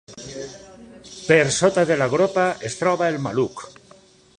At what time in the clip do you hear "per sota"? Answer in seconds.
1.27-1.85